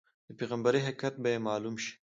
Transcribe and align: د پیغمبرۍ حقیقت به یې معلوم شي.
د 0.27 0.29
پیغمبرۍ 0.39 0.81
حقیقت 0.87 1.13
به 1.21 1.27
یې 1.33 1.39
معلوم 1.47 1.75
شي. 1.83 1.93